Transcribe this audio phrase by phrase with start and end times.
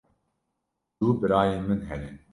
[0.99, 2.11] Du birayên min hene.